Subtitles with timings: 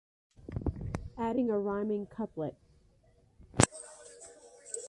[1.15, 2.55] Adding a rhyming couplet.